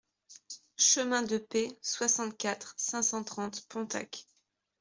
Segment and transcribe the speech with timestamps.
[0.77, 4.25] Chemin de Pey, soixante-quatre, cinq cent trente Pontacq